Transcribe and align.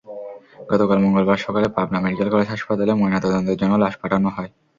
গতকাল 0.69 0.97
মঙ্গলবার 1.03 1.43
সকালে 1.45 1.67
পাবনা 1.75 1.99
মেডিকেল 2.03 2.27
কলেজ 2.29 2.47
হাসপাতালে 2.51 2.93
ময়নাতদন্তের 2.95 3.59
জন্য 3.61 3.73
লাশ 3.83 3.93
পাঠানো 4.01 4.29
হয়। 4.29 4.51